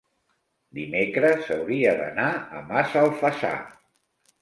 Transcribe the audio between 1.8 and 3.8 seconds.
d'anar a Massalfassar.